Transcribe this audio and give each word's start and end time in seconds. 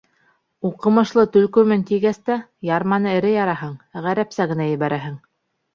Уҡымышлы 0.69 1.25
төлкөмөн 1.35 1.83
тигәс 1.91 2.21
тә, 2.31 2.39
ярманы 2.73 3.15
эре 3.21 3.37
яраһың, 3.39 3.79
ғәрәпсә 4.09 4.53
генә 4.55 4.71
ебәрәһең. 4.75 5.25